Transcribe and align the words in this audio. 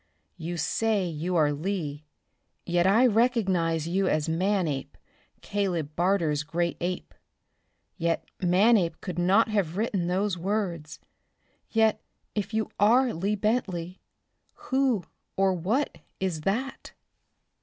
You 0.35 0.57
say 0.57 1.05
you 1.05 1.35
are 1.35 1.53
Lee, 1.53 2.05
yet 2.65 2.87
I 2.87 3.05
recognize 3.05 3.87
you 3.87 4.07
as 4.07 4.27
Manape, 4.27 4.97
Caleb 5.41 5.95
Barter's 5.95 6.41
great 6.41 6.75
ape. 6.81 7.13
Yet 7.97 8.25
Manape 8.41 8.99
could 8.99 9.19
not 9.19 9.49
have 9.49 9.77
written 9.77 10.07
those 10.07 10.39
words. 10.39 11.01
Yet, 11.69 12.01
if 12.33 12.51
you 12.51 12.71
are 12.79 13.13
Lee 13.13 13.35
Bentley, 13.35 14.01
who 14.53 15.03
or 15.37 15.53
what 15.53 15.99
is 16.19 16.41
that?" 16.41 16.93